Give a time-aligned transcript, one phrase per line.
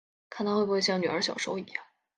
[0.31, 1.83] 看她会不会像女儿小时候一样